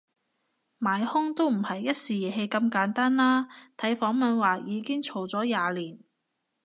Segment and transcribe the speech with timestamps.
[0.79, 5.99] 買兇都唔係一時意氣咁簡單啦，睇訪問話已經嘈咗廿年